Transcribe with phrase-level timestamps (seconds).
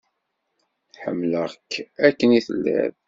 [1.03, 1.71] Ḥemmleɣ-k
[2.07, 2.93] akken i telliḍ.